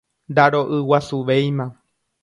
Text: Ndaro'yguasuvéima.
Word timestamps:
Ndaro'yguasuvéima. 0.31 1.65